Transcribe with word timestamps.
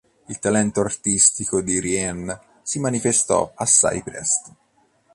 Il 0.29 0.39
talento 0.39 0.79
artistico 0.81 1.61
di 1.61 1.79
Rien 1.79 2.35
si 2.63 2.79
manifestò 2.79 3.51
assai 3.55 4.01
presto. 4.01 4.55